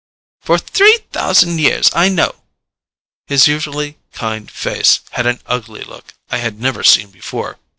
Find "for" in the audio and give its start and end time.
0.41-0.57